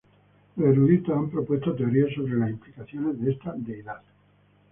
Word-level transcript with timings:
Los 0.55 0.69
eruditos 0.69 1.15
han 1.15 1.29
propuesto 1.29 1.75
teorías 1.75 2.11
sobre 2.15 2.33
las 2.35 2.49
implicaciones 2.49 3.21
de 3.21 3.33
esta 3.33 3.53
deidad. 3.55 4.01